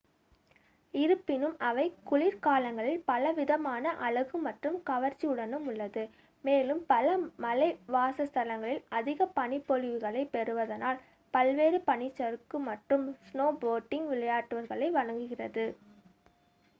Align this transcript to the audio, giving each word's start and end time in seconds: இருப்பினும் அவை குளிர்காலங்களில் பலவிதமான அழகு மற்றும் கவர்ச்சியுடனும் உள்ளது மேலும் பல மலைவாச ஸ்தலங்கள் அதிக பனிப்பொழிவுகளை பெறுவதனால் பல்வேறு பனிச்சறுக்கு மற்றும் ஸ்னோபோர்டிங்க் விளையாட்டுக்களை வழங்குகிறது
இருப்பினும் 0.93 1.57
அவை 1.65 1.83
குளிர்காலங்களில் 2.07 3.03
பலவிதமான 3.05 3.91
அழகு 4.05 4.37
மற்றும் 4.45 4.77
கவர்ச்சியுடனும் 4.87 5.67
உள்ளது 5.71 6.03
மேலும் 6.43 6.81
பல 6.87 7.05
மலைவாச 7.43 8.27
ஸ்தலங்கள் 8.29 8.75
அதிக 8.95 9.29
பனிப்பொழிவுகளை 9.37 10.23
பெறுவதனால் 10.33 11.01
பல்வேறு 11.33 11.79
பனிச்சறுக்கு 11.87 12.59
மற்றும் 12.67 13.07
ஸ்னோபோர்டிங்க் 13.23 14.11
விளையாட்டுக்களை 14.13 14.89
வழங்குகிறது 14.91 15.67